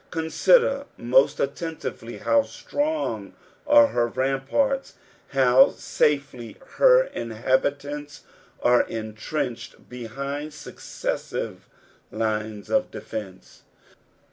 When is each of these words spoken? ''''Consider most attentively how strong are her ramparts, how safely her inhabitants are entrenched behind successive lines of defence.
''''Consider 0.09 0.85
most 0.97 1.39
attentively 1.39 2.17
how 2.17 2.41
strong 2.41 3.35
are 3.67 3.85
her 3.89 4.07
ramparts, 4.07 4.95
how 5.27 5.69
safely 5.73 6.57
her 6.77 7.03
inhabitants 7.03 8.23
are 8.63 8.81
entrenched 8.87 9.87
behind 9.89 10.55
successive 10.55 11.69
lines 12.11 12.71
of 12.71 12.89
defence. 12.89 13.61